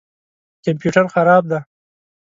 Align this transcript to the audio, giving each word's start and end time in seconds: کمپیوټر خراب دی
کمپیوټر 0.65 1.05
خراب 1.13 1.43
دی 1.51 1.59